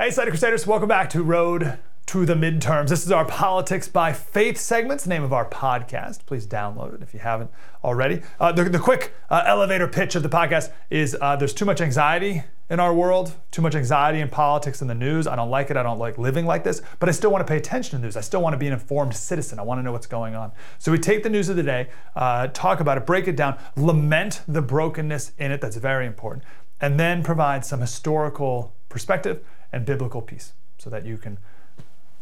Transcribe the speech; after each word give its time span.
Hey, 0.00 0.12
Cider 0.12 0.30
Crusaders, 0.30 0.64
welcome 0.64 0.86
back 0.86 1.10
to 1.10 1.24
Road 1.24 1.76
to 2.06 2.24
the 2.24 2.34
Midterms. 2.34 2.88
This 2.88 3.04
is 3.04 3.10
our 3.10 3.24
Politics 3.24 3.88
by 3.88 4.12
Faith 4.12 4.56
segment, 4.56 5.00
the 5.00 5.08
name 5.08 5.24
of 5.24 5.32
our 5.32 5.44
podcast. 5.44 6.24
Please 6.24 6.46
download 6.46 6.94
it 6.94 7.02
if 7.02 7.12
you 7.12 7.18
haven't 7.18 7.50
already. 7.82 8.22
Uh, 8.38 8.52
the, 8.52 8.62
the, 8.62 8.78
quick 8.78 9.12
uh, 9.28 9.42
elevator 9.44 9.88
pitch 9.88 10.14
of 10.14 10.22
the 10.22 10.28
podcast 10.28 10.70
is 10.88 11.16
uh, 11.20 11.34
there's 11.34 11.52
too 11.52 11.64
much 11.64 11.80
anxiety 11.80 12.44
in 12.70 12.78
our 12.78 12.94
world, 12.94 13.34
too 13.50 13.60
much 13.60 13.74
anxiety 13.74 14.20
in 14.20 14.28
politics 14.28 14.80
and 14.80 14.88
the 14.88 14.94
news. 14.94 15.26
I 15.26 15.34
don't 15.34 15.50
like 15.50 15.68
it. 15.68 15.76
I 15.76 15.82
don't 15.82 15.98
like 15.98 16.16
living 16.16 16.46
like 16.46 16.62
this, 16.62 16.80
but 17.00 17.08
I 17.08 17.12
still 17.12 17.32
want 17.32 17.44
to 17.44 17.50
pay 17.50 17.58
attention 17.58 17.90
to 17.90 17.96
the 17.96 18.02
news. 18.04 18.16
I 18.16 18.20
still 18.20 18.40
want 18.40 18.54
to 18.54 18.58
be 18.58 18.68
an 18.68 18.74
informed 18.74 19.16
citizen. 19.16 19.58
I 19.58 19.62
want 19.62 19.80
to 19.80 19.82
know 19.82 19.90
what's 19.90 20.06
going 20.06 20.36
on. 20.36 20.52
So 20.78 20.92
we 20.92 21.00
take 21.00 21.24
the 21.24 21.30
news 21.30 21.48
of 21.48 21.56
the 21.56 21.64
day, 21.64 21.88
uh, 22.14 22.46
talk 22.46 22.78
about 22.78 22.98
it, 22.98 23.04
break 23.04 23.26
it 23.26 23.34
down, 23.34 23.58
lament 23.74 24.42
the 24.46 24.62
brokenness 24.62 25.32
in 25.38 25.50
it. 25.50 25.60
That's 25.60 25.76
very 25.76 26.06
important. 26.06 26.44
And 26.80 27.00
then 27.00 27.24
provide 27.24 27.64
some 27.64 27.80
historical 27.80 28.76
perspective 28.88 29.42
and 29.72 29.84
biblical 29.84 30.22
peace 30.22 30.52
so 30.78 30.90
that 30.90 31.04
you 31.04 31.18
can 31.18 31.38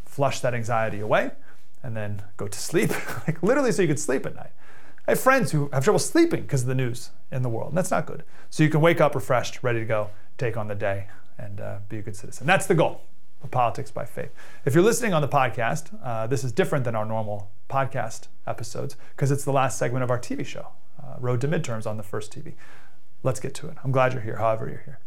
flush 0.05 0.41
that 0.41 0.55
anxiety 0.55 1.01
away 1.01 1.31
and 1.83 1.97
then 1.97 2.23
go 2.37 2.49
to 2.49 2.59
sleep, 2.59 2.91
like 3.27 3.43
literally 3.43 3.73
so 3.73 3.83
you 3.83 3.89
can 3.89 3.97
sleep 3.97 4.27
at 4.27 4.35
night. 4.35 4.51
I 5.07 5.13
have 5.13 5.21
friends 5.21 5.53
who 5.53 5.71
have 5.73 5.85
trouble 5.85 6.01
sleeping 6.01 6.43
because 6.43 6.63
of 6.63 6.69
the 6.69 6.75
news 6.75 7.11
in 7.31 7.43
the 7.43 7.49
world, 7.49 7.69
and 7.69 7.79
that's 7.79 7.93
not 7.93 8.07
good. 8.07 8.25
So 8.51 8.65
you 8.65 8.71
can 8.71 8.81
wake 8.81 9.01
up 9.01 9.15
refreshed, 9.15 9.63
ready 9.63 9.79
to 9.79 9.85
go, 9.85 10.11
take 10.37 10.57
on 10.57 10.67
the 10.67 10.75
day, 10.75 11.07
and 11.39 11.61
uh, 11.61 11.79
be 11.89 11.99
a 11.99 12.03
good 12.03 12.17
citizen. 12.17 12.47
That's 12.47 12.67
the 12.67 12.75
goal 12.75 13.03
of 13.43 13.51
Politics 13.51 13.91
by 13.91 14.05
Faith. 14.05 14.31
If 14.65 14.75
you're 14.75 14.83
listening 14.83 15.15
on 15.15 15.23
the 15.23 15.29
podcast, 15.29 15.97
uh, 16.03 16.27
this 16.27 16.43
is 16.43 16.51
different 16.51 16.85
than 16.85 16.97
our 16.97 17.05
normal 17.05 17.51
podcast 17.69 18.27
episodes 18.47 18.97
because 19.15 19.31
it's 19.31 19.45
the 19.45 19.53
last 19.53 19.79
segment 19.79 20.03
of 20.03 20.11
our 20.11 20.19
TV 20.19 20.45
show, 20.45 20.69
uh, 21.01 21.15
Road 21.21 21.41
to 21.43 21.49
Midterms 21.49 21.87
on 21.87 21.99
the 21.99 22.03
First 22.03 22.33
TV. 22.33 22.55
Let's 23.23 23.39
get 23.39 23.55
to 23.57 23.69
it. 23.69 23.77
I'm 23.85 23.93
glad 23.93 24.13
you're 24.13 24.23
here, 24.23 24.37
however, 24.37 24.69
you're 24.69 24.83
here. 24.85 24.99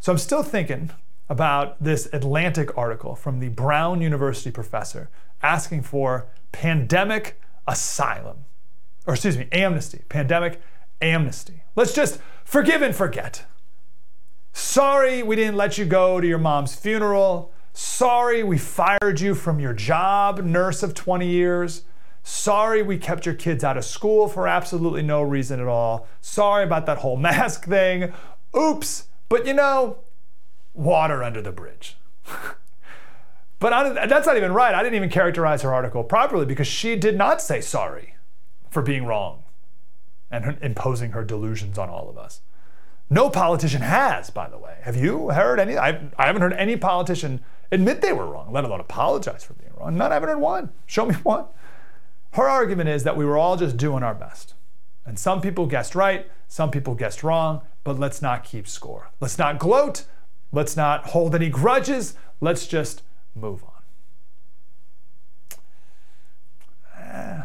So 0.00 0.12
I'm 0.12 0.18
still 0.18 0.42
thinking 0.42 0.90
about 1.32 1.82
this 1.82 2.06
Atlantic 2.12 2.76
article 2.76 3.14
from 3.16 3.40
the 3.40 3.48
Brown 3.48 4.02
University 4.02 4.50
professor 4.50 5.08
asking 5.42 5.80
for 5.80 6.26
pandemic 6.52 7.40
asylum, 7.66 8.44
or 9.06 9.14
excuse 9.14 9.38
me, 9.38 9.48
amnesty, 9.50 10.02
pandemic 10.10 10.60
amnesty. 11.00 11.62
Let's 11.74 11.94
just 11.94 12.20
forgive 12.44 12.82
and 12.82 12.94
forget. 12.94 13.46
Sorry 14.52 15.22
we 15.22 15.34
didn't 15.34 15.56
let 15.56 15.78
you 15.78 15.86
go 15.86 16.20
to 16.20 16.26
your 16.26 16.36
mom's 16.36 16.74
funeral. 16.74 17.50
Sorry 17.72 18.42
we 18.42 18.58
fired 18.58 19.18
you 19.18 19.34
from 19.34 19.58
your 19.58 19.72
job, 19.72 20.44
nurse 20.44 20.82
of 20.82 20.92
20 20.92 21.26
years. 21.26 21.84
Sorry 22.22 22.82
we 22.82 22.98
kept 22.98 23.24
your 23.24 23.34
kids 23.34 23.64
out 23.64 23.78
of 23.78 23.86
school 23.86 24.28
for 24.28 24.46
absolutely 24.46 25.00
no 25.00 25.22
reason 25.22 25.60
at 25.60 25.66
all. 25.66 26.06
Sorry 26.20 26.62
about 26.62 26.84
that 26.84 26.98
whole 26.98 27.16
mask 27.30 27.64
thing. 27.64 28.12
Oops. 28.54 29.08
But 29.30 29.46
you 29.46 29.54
know, 29.54 29.96
water 30.74 31.22
under 31.22 31.42
the 31.42 31.52
bridge. 31.52 31.96
but 33.58 33.72
I, 33.72 34.06
that's 34.06 34.26
not 34.26 34.36
even 34.36 34.52
right. 34.52 34.74
I 34.74 34.82
didn't 34.82 34.96
even 34.96 35.10
characterize 35.10 35.62
her 35.62 35.74
article 35.74 36.04
properly 36.04 36.46
because 36.46 36.66
she 36.66 36.96
did 36.96 37.16
not 37.16 37.40
say 37.40 37.60
sorry 37.60 38.16
for 38.70 38.82
being 38.82 39.04
wrong 39.04 39.42
and 40.30 40.44
her, 40.44 40.56
imposing 40.62 41.12
her 41.12 41.24
delusions 41.24 41.78
on 41.78 41.88
all 41.88 42.08
of 42.08 42.16
us. 42.16 42.40
No 43.10 43.28
politician 43.28 43.82
has, 43.82 44.30
by 44.30 44.48
the 44.48 44.56
way. 44.56 44.78
Have 44.82 44.96
you 44.96 45.28
heard 45.30 45.60
any? 45.60 45.76
I, 45.76 46.08
I 46.16 46.26
haven't 46.26 46.40
heard 46.40 46.54
any 46.54 46.76
politician 46.76 47.44
admit 47.70 48.00
they 48.00 48.12
were 48.12 48.26
wrong, 48.26 48.50
let 48.50 48.64
alone 48.64 48.80
apologize 48.80 49.44
for 49.44 49.52
being 49.54 49.72
wrong. 49.76 49.96
None, 49.96 50.10
I 50.10 50.14
haven't 50.14 50.30
heard 50.30 50.38
one. 50.38 50.70
Show 50.86 51.04
me 51.04 51.14
one. 51.16 51.44
Her 52.32 52.48
argument 52.48 52.88
is 52.88 53.04
that 53.04 53.16
we 53.16 53.26
were 53.26 53.36
all 53.36 53.56
just 53.58 53.76
doing 53.76 54.02
our 54.02 54.14
best. 54.14 54.54
And 55.04 55.18
some 55.18 55.42
people 55.42 55.66
guessed 55.66 55.94
right, 55.94 56.30
some 56.48 56.70
people 56.70 56.94
guessed 56.94 57.22
wrong, 57.22 57.60
but 57.84 57.98
let's 57.98 58.22
not 58.22 58.44
keep 58.44 58.66
score. 58.66 59.10
Let's 59.20 59.38
not 59.38 59.58
gloat. 59.58 60.04
Let's 60.52 60.76
not 60.76 61.06
hold 61.06 61.34
any 61.34 61.48
grudges. 61.48 62.14
Let's 62.40 62.66
just 62.66 63.02
move 63.34 63.64
on. 67.00 67.44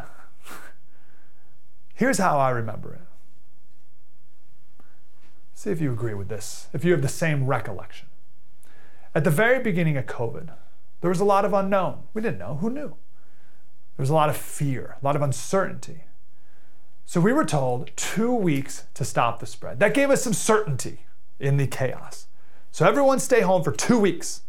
Here's 1.94 2.18
how 2.18 2.38
I 2.38 2.50
remember 2.50 2.94
it. 2.94 3.00
See 5.54 5.70
if 5.70 5.80
you 5.80 5.92
agree 5.92 6.14
with 6.14 6.28
this, 6.28 6.68
if 6.72 6.84
you 6.84 6.92
have 6.92 7.02
the 7.02 7.08
same 7.08 7.46
recollection. 7.46 8.06
At 9.12 9.24
the 9.24 9.30
very 9.30 9.60
beginning 9.60 9.96
of 9.96 10.06
COVID, 10.06 10.50
there 11.00 11.10
was 11.10 11.18
a 11.18 11.24
lot 11.24 11.44
of 11.44 11.52
unknown. 11.52 12.04
We 12.14 12.22
didn't 12.22 12.38
know. 12.38 12.58
Who 12.60 12.70
knew? 12.70 12.96
There 13.96 14.04
was 14.04 14.10
a 14.10 14.14
lot 14.14 14.28
of 14.28 14.36
fear, 14.36 14.96
a 15.02 15.04
lot 15.04 15.16
of 15.16 15.22
uncertainty. 15.22 16.04
So 17.04 17.20
we 17.20 17.32
were 17.32 17.44
told 17.44 17.90
two 17.96 18.32
weeks 18.32 18.84
to 18.94 19.04
stop 19.04 19.40
the 19.40 19.46
spread. 19.46 19.80
That 19.80 19.94
gave 19.94 20.10
us 20.10 20.22
some 20.22 20.34
certainty 20.34 21.06
in 21.40 21.56
the 21.56 21.66
chaos. 21.66 22.27
So 22.78 22.86
everyone 22.86 23.18
stay 23.18 23.40
home 23.40 23.64
for 23.64 23.72
two 23.72 23.98
weeks. 23.98 24.42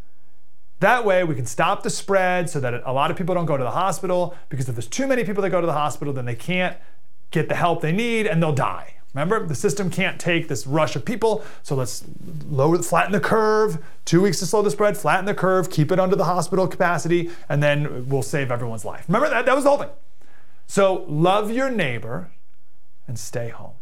That 0.81 1.03
way 1.03 1.23
we 1.23 1.33
can 1.33 1.47
stop 1.47 1.81
the 1.81 1.89
spread 1.89 2.47
so 2.47 2.59
that 2.59 2.83
a 2.85 2.93
lot 2.93 3.09
of 3.09 3.17
people 3.17 3.33
don't 3.33 3.47
go 3.47 3.57
to 3.57 3.63
the 3.63 3.71
hospital 3.71 4.35
because 4.49 4.69
if 4.69 4.75
there's 4.75 4.85
too 4.85 5.07
many 5.07 5.23
people 5.23 5.41
that 5.41 5.49
go 5.49 5.59
to 5.59 5.65
the 5.65 5.73
hospital, 5.73 6.13
then 6.13 6.25
they 6.25 6.35
can't 6.35 6.77
get 7.31 7.49
the 7.49 7.55
help 7.55 7.81
they 7.81 7.91
need 7.91 8.27
and 8.27 8.39
they'll 8.39 8.53
die. 8.53 8.93
Remember, 9.15 9.43
the 9.43 9.55
system 9.55 9.89
can't 9.89 10.19
take 10.19 10.47
this 10.47 10.67
rush 10.67 10.95
of 10.95 11.05
people, 11.05 11.43
so 11.63 11.73
let's 11.73 12.05
lower, 12.47 12.79
flatten 12.83 13.13
the 13.13 13.19
curve. 13.19 13.83
Two 14.05 14.21
weeks 14.21 14.37
to 14.41 14.45
slow 14.45 14.61
the 14.61 14.69
spread, 14.69 14.95
flatten 14.95 15.25
the 15.25 15.33
curve, 15.33 15.71
keep 15.71 15.91
it 15.91 15.99
under 15.99 16.15
the 16.15 16.25
hospital 16.25 16.67
capacity, 16.67 17.31
and 17.49 17.63
then 17.63 18.07
we'll 18.07 18.21
save 18.21 18.51
everyone's 18.51 18.85
life. 18.85 19.05
Remember 19.07 19.27
that? 19.27 19.47
That 19.47 19.55
was 19.55 19.63
the 19.63 19.71
whole 19.71 19.79
thing. 19.79 19.89
So 20.67 21.03
love 21.07 21.49
your 21.49 21.71
neighbor 21.71 22.29
and 23.07 23.17
stay 23.17 23.49
home. 23.49 23.73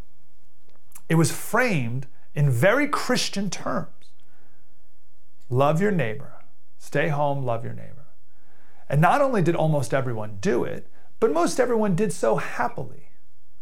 It 1.09 1.15
was 1.15 1.33
framed 1.33 2.07
in 2.33 2.49
very 2.49 2.87
Christian 2.87 3.49
terms. 3.49 3.89
Love 5.49 5.81
your 5.81 5.91
neighbor. 5.91 6.33
Stay 6.77 7.07
home, 7.07 7.43
love 7.43 7.63
your 7.63 7.73
neighbor. 7.73 8.07
And 8.89 9.01
not 9.01 9.21
only 9.21 9.41
did 9.41 9.55
almost 9.55 9.93
everyone 9.93 10.37
do 10.39 10.63
it, 10.63 10.87
but 11.19 11.31
most 11.31 11.59
everyone 11.59 11.95
did 11.95 12.13
so 12.13 12.37
happily. 12.37 13.09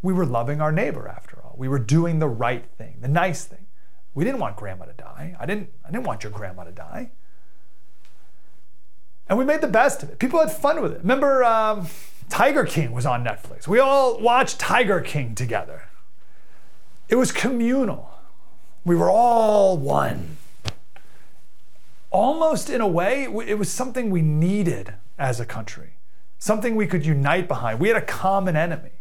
We 0.01 0.13
were 0.13 0.25
loving 0.25 0.61
our 0.61 0.71
neighbor 0.71 1.07
after 1.07 1.41
all. 1.41 1.55
We 1.57 1.67
were 1.67 1.79
doing 1.79 2.19
the 2.19 2.27
right 2.27 2.65
thing, 2.77 2.97
the 3.01 3.07
nice 3.07 3.45
thing. 3.45 3.65
We 4.13 4.23
didn't 4.23 4.39
want 4.39 4.55
grandma 4.55 4.85
to 4.85 4.93
die. 4.93 5.35
I 5.39 5.45
didn't, 5.45 5.69
I 5.83 5.91
didn't 5.91 6.05
want 6.05 6.23
your 6.23 6.31
grandma 6.31 6.63
to 6.63 6.71
die. 6.71 7.11
And 9.27 9.39
we 9.39 9.45
made 9.45 9.61
the 9.61 9.67
best 9.67 10.03
of 10.03 10.09
it. 10.09 10.19
People 10.19 10.39
had 10.39 10.51
fun 10.51 10.81
with 10.81 10.91
it. 10.91 10.99
Remember, 10.99 11.43
um, 11.43 11.87
Tiger 12.29 12.65
King 12.65 12.91
was 12.91 13.05
on 13.05 13.23
Netflix. 13.23 13.67
We 13.67 13.79
all 13.79 14.19
watched 14.19 14.59
Tiger 14.59 15.01
King 15.01 15.35
together. 15.35 15.89
It 17.09 17.15
was 17.15 17.31
communal. 17.31 18.11
We 18.83 18.95
were 18.95 19.09
all 19.09 19.77
one 19.77 20.37
almost 22.15 22.69
in 22.69 22.79
a 22.79 22.87
way, 22.87 23.23
it 23.23 23.59
was 23.59 23.69
something 23.69 24.09
we 24.09 24.21
needed 24.21 24.93
as 25.19 25.39
a 25.39 25.45
country, 25.45 25.97
something 26.39 26.75
we 26.75 26.87
could 26.87 27.05
unite 27.05 27.47
behind. 27.47 27.79
We 27.79 27.89
had 27.89 27.97
a 27.97 28.05
common 28.05 28.55
enemy. 28.55 28.91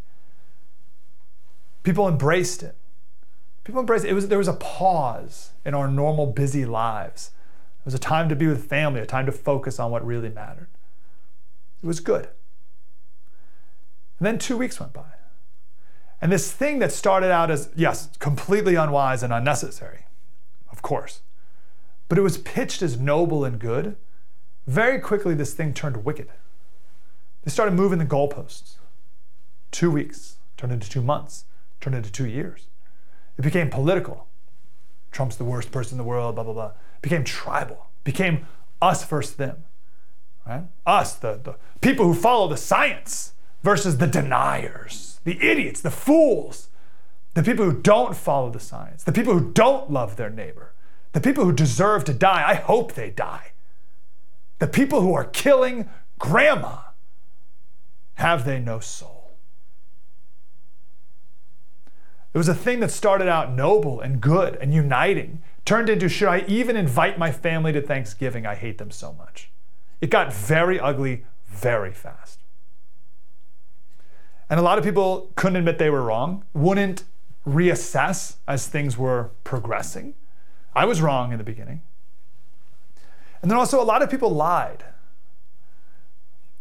People 1.84 2.08
embraced 2.08 2.62
it. 2.62 2.74
People 3.62 3.80
embraced 3.80 4.04
it. 4.04 4.10
it 4.10 4.14
was, 4.14 4.28
there 4.28 4.38
was 4.38 4.48
a 4.48 4.54
pause 4.54 5.52
in 5.64 5.74
our 5.74 5.88
normal 5.88 6.26
busy 6.26 6.64
lives. 6.64 7.30
It 7.80 7.84
was 7.84 7.94
a 7.94 7.98
time 7.98 8.28
to 8.28 8.36
be 8.36 8.48
with 8.48 8.68
family, 8.68 9.00
a 9.00 9.06
time 9.06 9.26
to 9.26 9.32
focus 9.32 9.78
on 9.78 9.92
what 9.92 10.04
really 10.04 10.28
mattered. 10.28 10.68
It 11.82 11.86
was 11.86 12.00
good. 12.00 12.28
And 14.18 14.26
then 14.26 14.38
two 14.38 14.56
weeks 14.56 14.80
went 14.80 14.92
by. 14.92 15.04
And 16.20 16.32
this 16.32 16.50
thing 16.50 16.80
that 16.80 16.90
started 16.90 17.30
out 17.30 17.50
as, 17.50 17.70
yes, 17.76 18.08
completely 18.18 18.74
unwise 18.74 19.22
and 19.22 19.32
unnecessary, 19.32 20.06
of 20.72 20.82
course, 20.82 21.20
but 22.08 22.18
it 22.18 22.22
was 22.22 22.38
pitched 22.38 22.82
as 22.82 22.98
noble 22.98 23.44
and 23.44 23.58
good, 23.58 23.96
very 24.66 24.98
quickly 24.98 25.34
this 25.34 25.54
thing 25.54 25.74
turned 25.74 26.04
wicked. 26.04 26.28
They 27.42 27.50
started 27.50 27.74
moving 27.74 27.98
the 27.98 28.06
goalposts. 28.06 28.76
Two 29.70 29.90
weeks 29.90 30.36
turned 30.56 30.72
into 30.72 30.88
two 30.88 31.02
months, 31.02 31.44
turned 31.80 31.96
into 31.96 32.10
two 32.10 32.26
years. 32.26 32.68
It 33.36 33.42
became 33.42 33.68
political. 33.68 34.26
Trump's 35.10 35.36
the 35.36 35.44
worst 35.44 35.70
person 35.70 35.94
in 35.94 35.98
the 35.98 36.08
world, 36.08 36.34
blah, 36.36 36.44
blah, 36.44 36.52
blah. 36.52 36.72
It 36.96 37.02
became 37.02 37.24
tribal, 37.24 37.86
became 38.04 38.46
us 38.80 39.04
versus 39.04 39.36
them. 39.36 39.64
Right? 40.46 40.64
Us, 40.86 41.14
the, 41.14 41.40
the 41.42 41.56
people 41.80 42.06
who 42.06 42.14
follow 42.14 42.48
the 42.48 42.56
science 42.56 43.32
versus 43.62 43.98
the 43.98 44.06
deniers, 44.06 45.20
the 45.24 45.42
idiots, 45.42 45.80
the 45.80 45.90
fools, 45.90 46.68
the 47.32 47.42
people 47.42 47.64
who 47.64 47.80
don't 47.80 48.16
follow 48.16 48.50
the 48.50 48.60
science, 48.60 49.04
the 49.04 49.12
people 49.12 49.32
who 49.32 49.52
don't 49.52 49.90
love 49.90 50.16
their 50.16 50.30
neighbor. 50.30 50.73
The 51.14 51.20
people 51.20 51.44
who 51.44 51.52
deserve 51.52 52.04
to 52.04 52.12
die, 52.12 52.44
I 52.46 52.54
hope 52.54 52.92
they 52.92 53.08
die. 53.08 53.52
The 54.58 54.66
people 54.66 55.00
who 55.00 55.14
are 55.14 55.24
killing 55.24 55.88
grandma, 56.18 56.78
have 58.14 58.44
they 58.44 58.58
no 58.58 58.80
soul? 58.80 59.36
It 62.32 62.38
was 62.38 62.48
a 62.48 62.54
thing 62.54 62.80
that 62.80 62.90
started 62.90 63.28
out 63.28 63.52
noble 63.52 64.00
and 64.00 64.20
good 64.20 64.56
and 64.56 64.74
uniting, 64.74 65.40
turned 65.64 65.88
into 65.88 66.08
should 66.08 66.28
I 66.28 66.44
even 66.48 66.76
invite 66.76 67.16
my 67.16 67.30
family 67.30 67.72
to 67.72 67.80
Thanksgiving? 67.80 68.44
I 68.44 68.56
hate 68.56 68.78
them 68.78 68.90
so 68.90 69.12
much. 69.12 69.50
It 70.00 70.10
got 70.10 70.32
very 70.32 70.80
ugly 70.80 71.24
very 71.46 71.92
fast. 71.92 72.40
And 74.50 74.58
a 74.58 74.64
lot 74.64 74.78
of 74.78 74.84
people 74.84 75.30
couldn't 75.36 75.56
admit 75.56 75.78
they 75.78 75.90
were 75.90 76.02
wrong, 76.02 76.44
wouldn't 76.52 77.04
reassess 77.46 78.36
as 78.48 78.66
things 78.66 78.98
were 78.98 79.30
progressing. 79.44 80.14
I 80.74 80.84
was 80.84 81.00
wrong 81.00 81.32
in 81.32 81.38
the 81.38 81.44
beginning. 81.44 81.82
And 83.42 83.50
then 83.50 83.58
also, 83.58 83.80
a 83.80 83.84
lot 83.84 84.02
of 84.02 84.10
people 84.10 84.30
lied. 84.30 84.84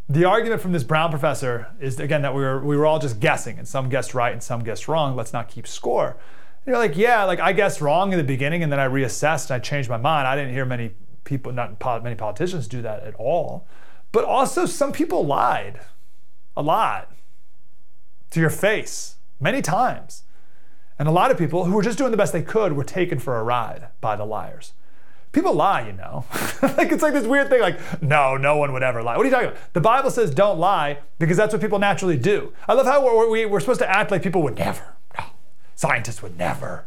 The 0.10 0.26
argument 0.26 0.62
from 0.62 0.74
this 0.74 0.84
Brown 0.84 1.10
professor 1.12 1.68
is 1.80 2.00
again 2.00 2.22
that 2.24 2.36
we 2.36 2.42
were 2.42 2.64
we 2.64 2.76
were 2.76 2.86
all 2.86 3.00
just 3.00 3.20
guessing, 3.20 3.58
and 3.58 3.68
some 3.68 3.88
guessed 3.90 4.14
right 4.14 4.34
and 4.34 4.44
some 4.44 4.64
guessed 4.64 4.88
wrong. 4.88 5.16
Let's 5.16 5.32
not 5.32 5.48
keep 5.48 5.66
score. 5.66 6.10
And 6.10 6.68
you're 6.68 6.78
like, 6.78 6.98
yeah, 6.98 7.24
like 7.24 7.40
I 7.40 7.54
guessed 7.54 7.80
wrong 7.80 8.12
in 8.12 8.18
the 8.18 8.24
beginning, 8.24 8.64
and 8.64 8.72
then 8.72 8.80
I 8.80 8.88
reassessed 8.88 9.50
and 9.50 9.56
I 9.56 9.60
changed 9.60 9.90
my 9.90 9.98
mind. 9.98 10.28
I 10.28 10.36
didn't 10.36 10.54
hear 10.54 10.66
many 10.66 10.92
people, 11.24 11.54
not 11.54 11.82
many 12.04 12.16
politicians, 12.16 12.68
do 12.68 12.82
that 12.82 13.04
at 13.04 13.16
all. 13.16 13.66
But 14.12 14.26
also, 14.26 14.66
some 14.66 14.92
people 14.92 15.26
lied 15.26 15.80
a 16.56 16.62
lot 16.62 17.12
to 18.32 18.40
your 18.40 18.50
face 18.50 19.16
many 19.40 19.62
times. 19.62 20.24
And 21.00 21.08
a 21.08 21.12
lot 21.12 21.32
of 21.32 21.38
people 21.38 21.66
who 21.66 21.74
were 21.74 21.82
just 21.82 21.98
doing 21.98 22.12
the 22.12 22.18
best 22.18 22.34
they 22.34 22.42
could 22.42 22.74
were 22.74 22.84
taken 22.84 23.20
for 23.20 23.38
a 23.38 23.44
ride 23.44 23.88
by 24.00 24.16
the 24.16 24.26
liars. 24.26 24.74
People 25.32 25.54
lie, 25.54 25.88
you 25.88 25.94
know. 25.94 26.26
like 26.62 26.92
it's 26.92 27.02
like 27.02 27.14
this 27.14 27.26
weird 27.26 27.50
thing 27.50 27.60
like, 27.60 27.80
no, 28.04 28.38
no 28.38 28.56
one 28.56 28.72
would 28.72 28.84
ever 28.84 29.02
lie. 29.02 29.18
What 29.18 29.24
are 29.24 29.30
you 29.30 29.32
talking 29.32 29.50
about? 29.50 29.74
The 29.74 29.82
Bible 29.82 30.12
says 30.12 30.30
don't 30.30 30.60
lie 30.60 31.00
because 31.18 31.38
that's 31.38 31.52
what 31.52 31.62
people 31.62 31.80
naturally 31.80 32.18
do. 32.18 32.54
I 32.68 32.74
love 32.74 32.86
how 32.86 33.04
we're, 33.04 33.30
we, 33.30 33.44
are 33.44 33.60
supposed 33.60 33.80
to 33.80 33.90
act 33.90 34.12
like 34.12 34.22
people 34.22 34.44
would 34.44 34.58
never. 34.60 34.96
No. 35.18 35.26
Scientists 35.74 36.22
would 36.22 36.38
never. 36.38 36.86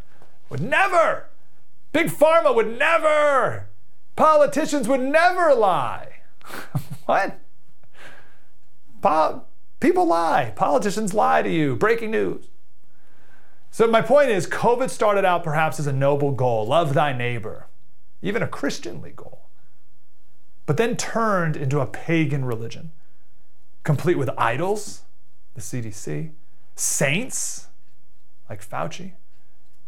Would 0.49 0.61
never. 0.61 1.27
Big 1.93 2.07
Pharma 2.07 2.55
would 2.55 2.79
never. 2.79 3.67
Politicians 4.15 4.87
would 4.87 5.01
never 5.01 5.53
lie. 5.53 6.21
what? 7.07 7.41
Po- 9.03 9.43
people 9.81 10.07
lie. 10.07 10.53
Politicians 10.55 11.13
lie 11.13 11.43
to 11.43 11.51
you. 11.51 11.75
Breaking 11.75 12.13
news. 12.13 12.47
So, 13.77 13.87
my 13.87 14.01
point 14.01 14.31
is, 14.31 14.47
COVID 14.47 14.89
started 14.89 15.27
out 15.27 15.45
perhaps 15.45 15.79
as 15.79 15.87
a 15.87 15.93
noble 15.93 16.33
goal 16.33 16.67
love 16.67 16.95
thy 16.95 17.13
neighbor 17.13 17.67
even 18.23 18.43
a 18.43 18.49
Christianly 18.49 19.11
goal, 19.11 19.51
but 20.65 20.79
then 20.79 20.97
turned 20.97 21.59
into 21.59 21.81
a 21.81 21.87
pagan 21.87 22.47
religion, 22.47 22.93
complete 23.83 24.17
with 24.17 24.31
idols, 24.39 25.03
the 25.53 25.61
CDC, 25.61 26.31
saints, 26.75 27.67
like 28.49 28.67
Fauci, 28.67 29.13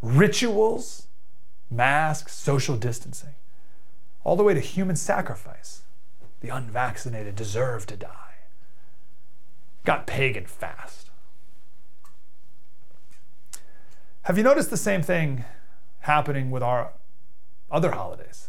rituals, 0.02 1.06
masks, 1.70 2.34
social 2.34 2.76
distancing, 2.76 3.36
all 4.22 4.36
the 4.36 4.44
way 4.44 4.52
to 4.52 4.60
human 4.60 4.96
sacrifice. 4.96 5.84
The 6.42 6.50
unvaccinated 6.50 7.36
deserve 7.36 7.86
to 7.86 7.96
die. 7.96 8.34
Got 9.86 10.06
pagan 10.06 10.44
fast. 10.44 11.07
Have 14.28 14.36
you 14.36 14.44
noticed 14.44 14.68
the 14.68 14.76
same 14.76 15.00
thing 15.00 15.46
happening 16.00 16.50
with 16.50 16.62
our 16.62 16.92
other 17.70 17.92
holidays. 17.92 18.48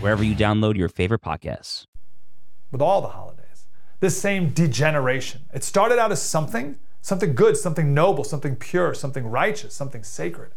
wherever 0.00 0.24
you 0.24 0.34
download 0.34 0.76
your 0.76 0.88
favorite 0.88 1.20
podcasts. 1.20 1.86
With 2.72 2.80
all 2.80 3.00
the 3.02 3.08
holidays, 3.08 3.66
this 4.00 4.20
same 4.20 4.50
degeneration. 4.50 5.42
It 5.52 5.62
started 5.62 5.98
out 5.98 6.10
as 6.10 6.22
something, 6.22 6.78
something 7.02 7.34
good, 7.34 7.56
something 7.56 7.92
noble, 7.92 8.24
something 8.24 8.56
pure, 8.56 8.94
something 8.94 9.26
righteous, 9.26 9.74
something 9.74 10.02
sacred, 10.02 10.52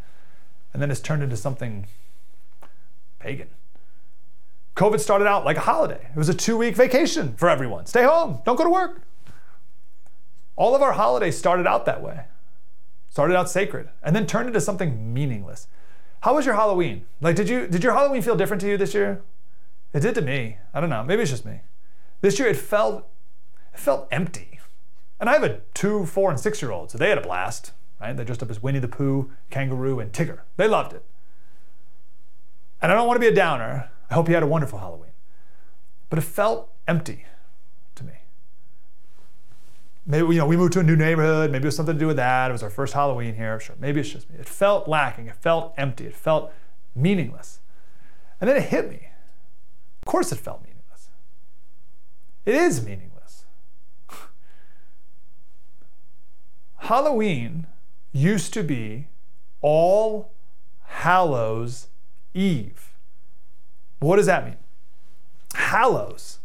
and 0.71 0.81
then 0.81 0.89
it's 0.89 1.01
turned 1.01 1.23
into 1.23 1.35
something 1.35 1.87
pagan. 3.19 3.49
COVID 4.75 4.99
started 4.99 5.27
out 5.27 5.45
like 5.45 5.57
a 5.57 5.61
holiday. 5.61 6.07
It 6.09 6.17
was 6.17 6.29
a 6.29 6.33
two 6.33 6.57
week 6.57 6.75
vacation 6.75 7.35
for 7.35 7.49
everyone. 7.49 7.85
Stay 7.85 8.03
home, 8.03 8.41
don't 8.45 8.55
go 8.55 8.63
to 8.63 8.69
work. 8.69 9.01
All 10.55 10.75
of 10.75 10.81
our 10.81 10.93
holidays 10.93 11.37
started 11.37 11.67
out 11.67 11.85
that 11.85 12.01
way, 12.01 12.21
started 13.09 13.35
out 13.35 13.49
sacred, 13.49 13.89
and 14.01 14.15
then 14.15 14.25
turned 14.25 14.47
into 14.47 14.61
something 14.61 15.13
meaningless. 15.13 15.67
How 16.21 16.35
was 16.35 16.45
your 16.45 16.55
Halloween? 16.55 17.05
Like, 17.19 17.35
did 17.35 17.49
you 17.49 17.67
did 17.67 17.83
your 17.83 17.93
Halloween 17.93 18.21
feel 18.21 18.37
different 18.37 18.61
to 18.61 18.67
you 18.67 18.77
this 18.77 18.93
year? 18.93 19.21
It 19.93 20.01
did 20.01 20.15
to 20.15 20.21
me. 20.21 20.57
I 20.73 20.81
don't 20.81 20.89
know. 20.89 21.03
Maybe 21.03 21.21
it's 21.21 21.31
just 21.31 21.45
me. 21.45 21.61
This 22.21 22.39
year 22.39 22.47
it 22.47 22.57
felt 22.57 23.07
it 23.73 23.79
felt 23.79 24.07
empty. 24.11 24.59
And 25.19 25.29
I 25.29 25.33
have 25.33 25.43
a 25.43 25.61
two, 25.73 26.05
four, 26.05 26.29
and 26.29 26.39
six 26.39 26.61
year 26.61 26.71
old, 26.71 26.91
so 26.91 26.97
they 26.97 27.09
had 27.09 27.17
a 27.17 27.21
blast. 27.21 27.71
Right? 28.01 28.15
They 28.15 28.25
dressed 28.25 28.43
up 28.43 28.49
as 28.49 28.61
Winnie 28.61 28.79
the 28.79 28.87
Pooh, 28.87 29.31
Kangaroo, 29.49 29.99
and 29.99 30.11
Tigger. 30.11 30.39
They 30.57 30.67
loved 30.67 30.93
it. 30.93 31.05
And 32.81 32.91
I 32.91 32.95
don't 32.95 33.07
want 33.07 33.15
to 33.15 33.21
be 33.21 33.27
a 33.27 33.35
downer. 33.35 33.89
I 34.09 34.13
hope 34.15 34.27
you 34.27 34.33
had 34.33 34.43
a 34.43 34.47
wonderful 34.47 34.79
Halloween. 34.79 35.11
But 36.09 36.19
it 36.19 36.23
felt 36.23 36.71
empty 36.87 37.25
to 37.95 38.03
me. 38.03 38.13
Maybe 40.05 40.27
you 40.27 40.39
know 40.39 40.45
we 40.45 40.57
moved 40.57 40.73
to 40.73 40.81
a 40.81 40.83
new 40.83 40.97
neighborhood. 40.97 41.51
Maybe 41.51 41.63
it 41.63 41.67
was 41.67 41.75
something 41.75 41.95
to 41.95 41.99
do 41.99 42.07
with 42.07 42.17
that. 42.17 42.49
It 42.49 42.51
was 42.51 42.63
our 42.63 42.69
first 42.69 42.93
Halloween 42.93 43.35
here. 43.35 43.59
Sure, 43.59 43.75
maybe 43.79 44.01
it's 44.01 44.09
just 44.09 44.29
me. 44.29 44.35
It 44.37 44.49
felt 44.49 44.87
lacking. 44.87 45.27
It 45.27 45.35
felt 45.35 45.73
empty. 45.77 46.05
It 46.05 46.15
felt 46.15 46.51
meaningless. 46.95 47.59
And 48.41 48.50
then 48.50 48.57
it 48.57 48.63
hit 48.63 48.89
me. 48.89 49.07
Of 50.05 50.12
course, 50.12 50.31
it 50.31 50.38
felt 50.38 50.62
meaningless. 50.63 51.10
It 52.45 52.55
is 52.55 52.86
meaningless. 52.86 53.45
Halloween 56.77 57.67
used 58.12 58.53
to 58.53 58.63
be 58.63 59.07
All 59.62 60.31
Hallows 60.83 61.88
Eve. 62.33 62.91
What 64.00 64.17
does 64.17 64.25
that 64.25 64.45
mean? 64.45 64.57
Hallows 65.55 66.39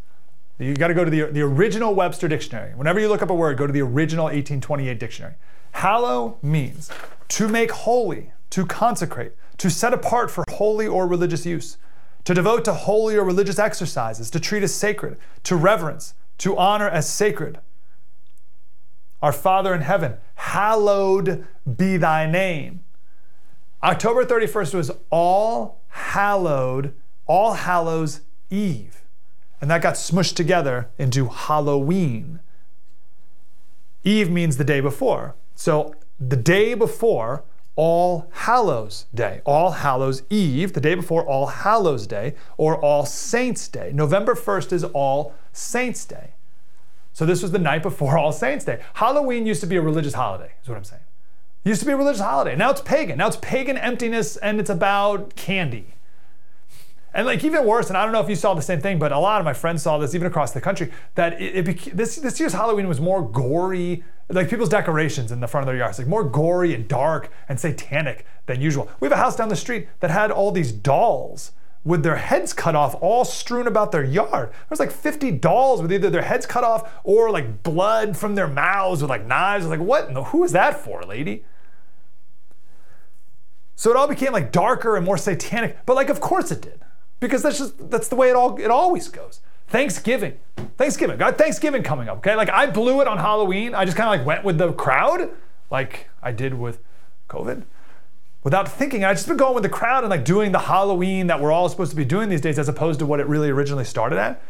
you 0.59 0.75
got 0.75 0.89
to 0.89 0.95
go 0.95 1.05
to 1.05 1.11
the, 1.11 1.27
the 1.27 1.43
original 1.43 1.95
Webster 1.95 2.27
dictionary. 2.27 2.75
Whenever 2.75 2.99
you 2.99 3.09
look 3.09 3.23
up 3.23 3.31
a 3.31 3.35
word, 3.35 3.57
go 3.57 3.67
to 3.67 3.73
the 3.73 3.83
original 3.83 4.25
1828 4.25 4.99
dictionary. 4.99 5.35
Hallow 5.73 6.39
means 6.43 6.91
to 7.29 7.49
make 7.49 7.71
holy, 7.71 8.33
to 8.51 8.67
consecrate, 8.67 9.33
to 9.59 9.71
set 9.71 9.95
apart 9.95 10.31
for 10.31 10.45
holy 10.51 10.87
or 10.87 11.07
religious 11.07 11.47
use, 11.47 11.77
to 12.29 12.35
devote 12.35 12.63
to 12.63 12.75
holy 12.75 13.17
or 13.17 13.25
religious 13.25 13.59
exercises, 13.59 14.29
to 14.29 14.39
treat 14.39 14.63
as 14.63 14.75
sacred, 14.75 15.17
to 15.43 15.57
reverence, 15.57 16.13
to 16.37 16.59
honor 16.59 16.87
as 16.87 17.09
sacred. 17.09 17.59
Our 19.23 19.33
Father 19.33 19.73
in 19.73 19.81
heaven, 19.81 20.19
hallowed 20.35 21.47
be 21.79 21.97
thy 21.97 22.31
name. 22.31 22.85
October 23.83 24.27
31st 24.27 24.75
was 24.75 24.91
All 25.09 25.81
Hallowed, 25.89 26.93
All 27.25 27.55
Hallows 27.55 28.21
Eve. 28.51 29.01
And 29.63 29.71
that 29.71 29.81
got 29.81 29.95
smushed 29.95 30.35
together 30.35 30.91
into 30.99 31.29
Halloween. 31.29 32.41
Eve 34.05 34.31
means 34.31 34.59
the 34.59 34.65
day 34.65 34.81
before. 34.81 35.35
So 35.55 35.95
the 36.21 36.37
day 36.37 36.75
before 36.75 37.45
All 37.79 38.27
Hallows 38.33 39.07
Day, 39.15 39.41
All 39.47 39.71
Hallows 39.71 40.25
Eve, 40.29 40.73
the 40.73 40.81
day 40.81 40.97
before 40.97 41.25
All 41.25 41.47
Hallows 41.47 42.09
Day, 42.09 42.35
or 42.57 42.77
All 42.77 43.07
Saints 43.07 43.69
Day. 43.69 43.93
November 43.95 44.35
1st 44.35 44.73
is 44.73 44.83
All 44.83 45.33
Saints 45.53 46.05
Day. 46.05 46.31
So 47.13 47.25
this 47.25 47.41
was 47.41 47.53
the 47.53 47.59
night 47.61 47.85
before 47.85 48.19
All 48.19 48.33
Saints 48.33 48.65
Day. 48.65 48.83
Halloween 48.95 49.47
used 49.47 49.61
to 49.61 49.69
be 49.69 49.77
a 49.77 49.81
religious 49.81 50.15
holiday, 50.15 50.51
is 50.61 50.69
what 50.69 50.77
I'm 50.77 50.83
saying. 50.83 51.03
It 51.65 51.69
used 51.69 51.79
to 51.79 51.87
be 51.87 51.93
a 51.93 51.97
religious 51.97 52.21
holiday. 52.21 52.57
Now 52.57 52.71
it's 52.71 52.81
pagan. 52.81 53.17
Now 53.17 53.29
it's 53.29 53.37
pagan 53.37 53.79
emptiness 53.79 54.37
and 54.37 54.59
it's 54.59 54.71
about 54.71 55.37
candy. 55.37 55.95
And 57.15 57.29
like 57.29 57.45
even 57.45 57.65
worse, 57.65 57.89
and 57.89 57.97
I 57.97 58.03
don't 58.03 58.13
know 58.13 58.21
if 58.21 58.29
you 58.29 58.35
saw 58.35 58.55
the 58.55 58.63
same 58.63 58.81
thing, 58.81 58.99
but 58.99 59.13
a 59.13 59.19
lot 59.21 59.41
of 59.41 59.45
my 59.45 59.53
friends 59.53 59.85
saw 59.85 59.99
this 59.99 60.17
even 60.17 60.27
across 60.27 60.51
the 60.51 60.61
country. 60.61 60.91
That 61.15 61.41
it, 61.41 61.69
it 61.69 61.97
this 61.97 62.17
this 62.17 62.41
year's 62.41 62.55
Halloween 62.55 62.89
was 62.89 63.01
more 63.01 63.23
gory, 63.23 64.03
like 64.29 64.51
people's 64.51 64.69
decorations 64.69 65.33
in 65.33 65.41
the 65.41 65.47
front 65.47 65.63
of 65.63 65.67
their 65.67 65.77
yards, 65.77 65.99
like 65.99 66.09
more 66.09 66.25
gory 66.25 66.75
and 66.75 66.87
dark 66.87 67.31
and 67.49 67.59
satanic 67.59 68.27
than 68.47 68.61
usual. 68.61 68.91
We 69.01 69.07
have 69.07 69.13
a 69.13 69.23
house 69.23 69.37
down 69.37 69.49
the 69.49 69.57
street 69.57 69.89
that 70.01 70.11
had 70.11 70.31
all 70.31 70.53
these 70.53 70.73
dolls 70.73 71.53
with 71.85 72.03
their 72.03 72.17
heads 72.17 72.53
cut 72.53 72.75
off 72.75 72.95
all 73.01 73.25
strewn 73.25 73.67
about 73.67 73.93
their 73.93 74.05
yard. 74.05 74.51
There 74.51 74.67
was 74.69 74.81
like 74.81 74.91
50 74.91 75.31
dolls 75.33 75.81
with 75.81 75.93
either 75.93 76.11
their 76.11 76.23
heads 76.23 76.45
cut 76.45 76.65
off 76.65 76.93
or 77.05 77.31
like 77.31 77.63
blood 77.63 78.17
from 78.17 78.35
their 78.35 78.49
mouths 78.49 79.01
with 79.01 79.09
like 79.11 79.27
knives. 79.27 79.67
Like, 79.67 79.81
what? 79.81 80.11
Who 80.11 80.45
is 80.45 80.53
that 80.53 80.85
for, 80.85 81.03
lady? 81.05 81.45
So 83.75 83.91
it 83.91 83.97
all 83.97 84.09
became 84.09 84.33
like 84.33 84.53
darker 84.53 84.97
and 84.97 85.07
more 85.07 85.17
satanic. 85.17 85.79
But 85.87 85.95
like, 85.95 86.11
of 86.11 86.21
course 86.21 86.51
it 86.51 86.61
did, 86.61 86.81
because 87.21 87.43
that's 87.43 87.59
just 87.59 87.91
that's 87.91 88.09
the 88.09 88.17
way 88.17 88.29
it 88.29 88.37
all 88.37 88.59
it 88.59 88.71
always 88.71 89.09
goes. 89.09 89.41
Thanksgiving, 89.69 90.39
Thanksgiving, 90.77 91.19
got 91.19 91.39
Thanksgiving 91.39 91.83
coming 91.83 92.09
up. 92.09 92.19
Okay, 92.19 92.35
like 92.35 92.51
I 92.51 92.67
blew 92.67 93.01
it 93.01 93.09
on 93.09 93.19
Halloween. 93.19 93.75
I 93.75 93.85
just 93.85 93.97
kind 93.97 94.09
of 94.09 94.19
like 94.19 94.27
went 94.27 94.45
with 94.45 94.59
the 94.59 94.73
crowd, 94.73 95.31
like 95.71 96.09
I 96.23 96.33
did 96.33 96.55
with 96.55 96.81
COVID 97.29 97.65
without 98.45 98.67
thinking. 98.67 99.05
I've 99.05 99.17
just 99.17 99.29
been 99.29 99.37
going 99.37 99.55
with 99.55 99.63
the 99.63 99.69
crowd 99.69 100.05
and 100.05 100.11
like 100.11 100.25
doing 100.25 100.53
the 100.53 100.59
Halloween 100.59 101.27
that 101.27 101.41
we're 101.41 101.53
all 101.53 101.69
supposed 101.69 101.91
to 101.91 101.97
be 101.97 102.05
doing 102.05 102.29
these 102.29 102.41
days 102.41 102.59
as 102.59 102.69
opposed 102.69 102.99
to 103.01 103.07
what 103.07 103.21
it 103.21 103.27
really 103.27 103.51
originally 103.51 103.85
started 103.85 104.19
at. 104.19 104.43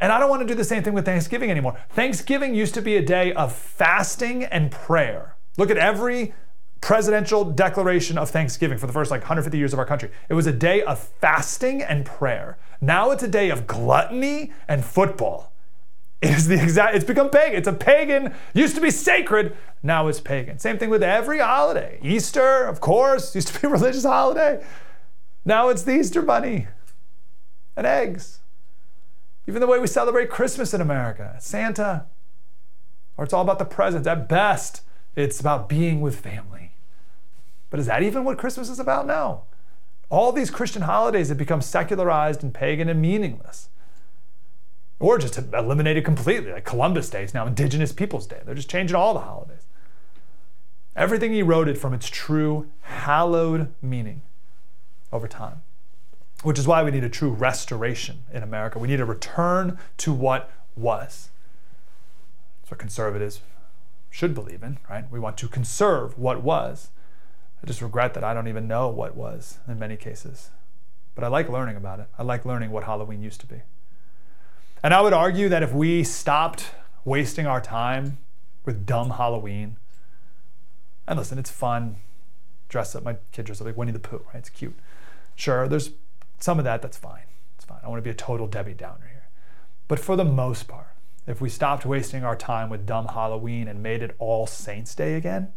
And 0.00 0.10
I 0.10 0.18
don't 0.18 0.30
want 0.30 0.40
to 0.42 0.48
do 0.48 0.54
the 0.54 0.64
same 0.64 0.82
thing 0.82 0.94
with 0.94 1.04
Thanksgiving 1.04 1.50
anymore. 1.50 1.76
Thanksgiving 1.90 2.54
used 2.54 2.74
to 2.74 2.82
be 2.82 2.96
a 2.96 3.04
day 3.04 3.32
of 3.34 3.52
fasting 3.54 4.44
and 4.44 4.70
prayer. 4.70 5.36
Look 5.58 5.70
at 5.70 5.76
every 5.76 6.34
presidential 6.82 7.44
declaration 7.44 8.18
of 8.18 8.28
Thanksgiving 8.28 8.76
for 8.76 8.86
the 8.86 8.92
first 8.92 9.10
like 9.10 9.22
150 9.22 9.56
years 9.56 9.72
of 9.72 9.78
our 9.78 9.86
country. 9.86 10.10
It 10.28 10.34
was 10.34 10.46
a 10.46 10.52
day 10.52 10.82
of 10.82 10.98
fasting 10.98 11.80
and 11.80 12.04
prayer. 12.04 12.58
Now 12.80 13.12
it's 13.12 13.22
a 13.22 13.28
day 13.28 13.50
of 13.50 13.66
gluttony 13.66 14.52
and 14.68 14.84
football. 14.84 15.52
It 16.20 16.30
is 16.30 16.48
the 16.48 16.60
exact, 16.60 16.96
it's 16.96 17.04
become 17.04 17.30
pagan. 17.30 17.56
It's 17.56 17.68
a 17.68 17.72
pagan, 17.72 18.34
used 18.52 18.74
to 18.74 18.80
be 18.80 18.90
sacred, 18.90 19.56
now 19.82 20.08
it's 20.08 20.20
pagan. 20.20 20.58
Same 20.58 20.76
thing 20.76 20.90
with 20.90 21.02
every 21.02 21.38
holiday. 21.38 21.98
Easter, 22.02 22.64
of 22.64 22.80
course, 22.80 23.34
used 23.34 23.48
to 23.48 23.60
be 23.60 23.66
a 23.68 23.70
religious 23.70 24.04
holiday. 24.04 24.64
Now 25.44 25.68
it's 25.68 25.84
the 25.84 25.98
Easter 25.98 26.20
bunny 26.20 26.66
and 27.76 27.86
eggs. 27.86 28.40
Even 29.46 29.60
the 29.60 29.66
way 29.68 29.78
we 29.78 29.86
celebrate 29.86 30.30
Christmas 30.30 30.74
in 30.74 30.80
America, 30.80 31.36
Santa, 31.40 32.06
or 33.16 33.24
it's 33.24 33.32
all 33.32 33.42
about 33.42 33.60
the 33.60 33.64
presents. 33.64 34.06
At 34.08 34.28
best, 34.28 34.82
it's 35.14 35.38
about 35.38 35.68
being 35.68 36.00
with 36.00 36.18
family. 36.18 36.71
But 37.72 37.80
is 37.80 37.86
that 37.86 38.02
even 38.02 38.24
what 38.24 38.36
Christmas 38.36 38.68
is 38.68 38.78
about? 38.78 39.06
No. 39.06 39.44
All 40.10 40.30
these 40.30 40.50
Christian 40.50 40.82
holidays 40.82 41.30
have 41.30 41.38
become 41.38 41.62
secularized 41.62 42.42
and 42.42 42.52
pagan 42.52 42.90
and 42.90 43.00
meaningless 43.00 43.70
or 45.00 45.16
just 45.18 45.38
eliminated 45.38 46.04
completely. 46.04 46.52
Like 46.52 46.66
Columbus 46.66 47.08
Day 47.08 47.24
is 47.24 47.32
now 47.32 47.46
Indigenous 47.46 47.90
Peoples 47.90 48.26
Day. 48.26 48.40
They're 48.44 48.54
just 48.54 48.68
changing 48.68 48.94
all 48.94 49.14
the 49.14 49.20
holidays. 49.20 49.62
Everything 50.94 51.34
eroded 51.34 51.78
from 51.78 51.94
its 51.94 52.10
true 52.10 52.68
hallowed 52.82 53.72
meaning 53.80 54.20
over 55.10 55.26
time, 55.26 55.62
which 56.42 56.58
is 56.58 56.66
why 56.68 56.82
we 56.82 56.90
need 56.90 57.04
a 57.04 57.08
true 57.08 57.30
restoration 57.30 58.24
in 58.30 58.42
America. 58.42 58.78
We 58.78 58.88
need 58.88 59.00
a 59.00 59.06
return 59.06 59.78
to 59.96 60.12
what 60.12 60.50
was. 60.76 61.30
That's 62.60 62.72
what 62.72 62.78
conservatives 62.78 63.40
should 64.10 64.34
believe 64.34 64.62
in, 64.62 64.76
right? 64.90 65.10
We 65.10 65.18
want 65.18 65.38
to 65.38 65.48
conserve 65.48 66.18
what 66.18 66.42
was. 66.42 66.90
I 67.62 67.66
just 67.66 67.80
regret 67.80 68.14
that 68.14 68.24
I 68.24 68.34
don't 68.34 68.48
even 68.48 68.66
know 68.66 68.88
what 68.88 69.16
was 69.16 69.58
in 69.68 69.78
many 69.78 69.96
cases. 69.96 70.50
But 71.14 71.24
I 71.24 71.28
like 71.28 71.48
learning 71.48 71.76
about 71.76 72.00
it. 72.00 72.06
I 72.18 72.22
like 72.22 72.44
learning 72.44 72.70
what 72.70 72.84
Halloween 72.84 73.22
used 73.22 73.40
to 73.42 73.46
be. 73.46 73.62
And 74.82 74.92
I 74.92 75.00
would 75.00 75.12
argue 75.12 75.48
that 75.48 75.62
if 75.62 75.72
we 75.72 76.02
stopped 76.02 76.70
wasting 77.04 77.46
our 77.46 77.60
time 77.60 78.18
with 78.64 78.86
dumb 78.86 79.10
Halloween, 79.10 79.76
and 81.06 81.18
listen, 81.18 81.38
it's 81.38 81.50
fun, 81.50 81.96
dress 82.68 82.94
up, 82.94 83.04
my 83.04 83.16
kid 83.30 83.46
dress 83.46 83.60
up 83.60 83.66
like 83.66 83.76
Winnie 83.76 83.92
the 83.92 83.98
Pooh, 83.98 84.24
right? 84.26 84.38
It's 84.38 84.50
cute. 84.50 84.76
Sure, 85.36 85.68
there's 85.68 85.90
some 86.40 86.58
of 86.58 86.64
that 86.64 86.82
that's 86.82 86.96
fine. 86.96 87.24
It's 87.56 87.64
fine. 87.64 87.78
I 87.84 87.88
want 87.88 87.98
to 87.98 88.02
be 88.02 88.10
a 88.10 88.14
total 88.14 88.46
Debbie 88.46 88.74
Downer 88.74 89.08
here. 89.12 89.28
But 89.86 90.00
for 90.00 90.16
the 90.16 90.24
most 90.24 90.66
part, 90.66 90.88
if 91.26 91.40
we 91.40 91.48
stopped 91.48 91.86
wasting 91.86 92.24
our 92.24 92.34
time 92.34 92.68
with 92.68 92.86
dumb 92.86 93.08
Halloween 93.08 93.68
and 93.68 93.82
made 93.82 94.02
it 94.02 94.16
all 94.18 94.46
Saints 94.46 94.94
Day 94.94 95.14
again, 95.14 95.52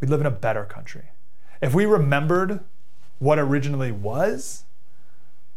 we'd 0.00 0.08
live 0.08 0.20
in 0.20 0.26
a 0.26 0.30
better 0.30 0.64
country. 0.64 1.10
If 1.60 1.74
we 1.74 1.86
remembered 1.86 2.60
what 3.18 3.38
originally 3.38 3.92
was 3.92 4.64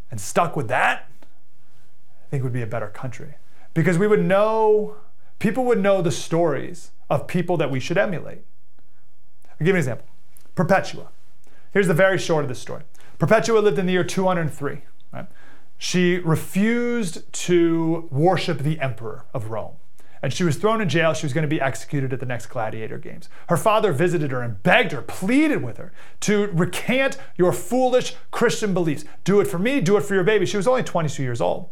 and 0.09 0.19
stuck 0.19 0.55
with 0.55 0.67
that, 0.67 1.09
I 1.23 2.29
think 2.29 2.43
we'd 2.43 2.53
be 2.53 2.61
a 2.61 2.67
better 2.67 2.87
country 2.87 3.35
because 3.73 3.97
we 3.97 4.07
would 4.07 4.23
know, 4.23 4.95
people 5.39 5.65
would 5.65 5.79
know 5.79 6.01
the 6.01 6.11
stories 6.11 6.91
of 7.09 7.27
people 7.27 7.57
that 7.57 7.69
we 7.69 7.79
should 7.79 7.97
emulate. 7.97 8.43
I'll 9.49 9.57
give 9.59 9.67
you 9.67 9.73
an 9.73 9.79
example 9.79 10.07
Perpetua. 10.55 11.09
Here's 11.71 11.87
the 11.87 11.93
very 11.93 12.17
short 12.17 12.43
of 12.43 12.49
this 12.49 12.59
story 12.59 12.83
Perpetua 13.19 13.59
lived 13.59 13.77
in 13.77 13.85
the 13.85 13.93
year 13.93 14.03
203. 14.03 14.81
Right? 15.13 15.27
She 15.77 16.17
refused 16.19 17.31
to 17.33 18.07
worship 18.11 18.59
the 18.59 18.79
emperor 18.79 19.25
of 19.33 19.49
Rome. 19.49 19.75
And 20.21 20.31
she 20.31 20.43
was 20.43 20.55
thrown 20.55 20.81
in 20.81 20.89
jail. 20.89 21.13
She 21.13 21.25
was 21.25 21.33
going 21.33 21.43
to 21.43 21.47
be 21.47 21.59
executed 21.59 22.13
at 22.13 22.19
the 22.19 22.25
next 22.25 22.47
gladiator 22.47 22.97
games. 22.97 23.27
Her 23.49 23.57
father 23.57 23.91
visited 23.91 24.31
her 24.31 24.41
and 24.41 24.61
begged 24.61 24.91
her, 24.91 25.01
pleaded 25.01 25.63
with 25.63 25.77
her 25.77 25.91
to 26.21 26.47
recant 26.47 27.17
your 27.37 27.51
foolish 27.51 28.15
Christian 28.29 28.73
beliefs. 28.73 29.03
Do 29.23 29.39
it 29.39 29.47
for 29.47 29.57
me, 29.57 29.81
do 29.81 29.97
it 29.97 30.01
for 30.01 30.13
your 30.13 30.23
baby. 30.23 30.45
She 30.45 30.57
was 30.57 30.67
only 30.67 30.83
22 30.83 31.23
years 31.23 31.41
old. 31.41 31.69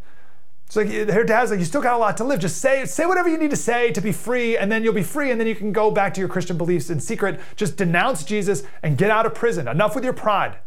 It's 0.70 0.76
like 0.76 0.88
eh, 0.88 1.12
her 1.12 1.24
dad's 1.24 1.50
like, 1.50 1.58
you 1.58 1.66
still 1.66 1.82
got 1.82 1.94
a 1.94 1.98
lot 1.98 2.16
to 2.18 2.24
live. 2.24 2.38
Just 2.38 2.58
say 2.58 2.84
say 2.84 3.04
whatever 3.04 3.28
you 3.28 3.38
need 3.38 3.50
to 3.50 3.56
say 3.56 3.90
to 3.90 4.00
be 4.00 4.12
free, 4.12 4.56
and 4.56 4.70
then 4.70 4.84
you'll 4.84 4.92
be 4.94 5.02
free, 5.02 5.32
and 5.32 5.40
then 5.40 5.48
you 5.48 5.56
can 5.56 5.72
go 5.72 5.90
back 5.90 6.14
to 6.14 6.20
your 6.20 6.28
Christian 6.28 6.56
beliefs 6.56 6.90
in 6.90 7.00
secret. 7.00 7.40
Just 7.56 7.76
denounce 7.76 8.22
Jesus 8.22 8.62
and 8.80 8.96
get 8.96 9.10
out 9.10 9.26
of 9.26 9.34
prison. 9.34 9.66
Enough 9.66 9.96
with 9.96 10.04
your 10.04 10.12
pride. 10.12 10.58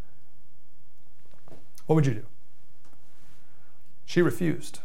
What 1.86 1.96
would 1.96 2.06
you 2.06 2.16
do? 2.16 2.26
She 4.06 4.22
refused. 4.22 4.80